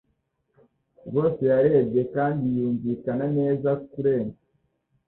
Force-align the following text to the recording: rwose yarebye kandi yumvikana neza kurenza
rwose 1.07 1.41
yarebye 1.51 2.01
kandi 2.15 2.45
yumvikana 2.57 3.25
neza 3.37 3.69
kurenza 3.91 4.41